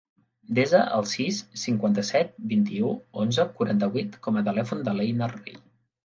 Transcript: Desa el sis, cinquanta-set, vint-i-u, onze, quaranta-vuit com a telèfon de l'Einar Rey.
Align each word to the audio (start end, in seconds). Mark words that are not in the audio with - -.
Desa 0.59 0.79
el 0.99 1.03
sis, 1.09 1.41
cinquanta-set, 1.63 2.31
vint-i-u, 2.53 2.89
onze, 3.25 3.45
quaranta-vuit 3.59 4.17
com 4.29 4.41
a 4.41 4.43
telèfon 4.47 4.81
de 4.89 4.95
l'Einar 5.01 5.29
Rey. 5.35 5.59